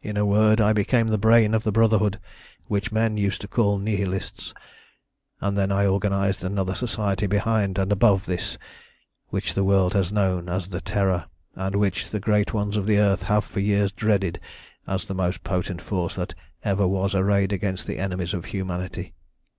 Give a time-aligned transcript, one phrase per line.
[0.00, 2.18] "In a word, I became the brain of the Brotherhood
[2.68, 4.54] which men used to call Nihilists,
[5.42, 8.56] and then I organised another Society behind and above this
[9.26, 12.96] which the world has known as the Terror, and which the great ones of the
[12.98, 14.40] earth have for years dreaded
[14.86, 16.32] as the most potent force that
[16.64, 19.12] ever was arrayed against the enemies of humanity.